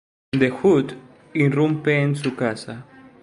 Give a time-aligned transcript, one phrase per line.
[0.31, 0.97] The Hood
[1.35, 2.87] irrumpe en su casa.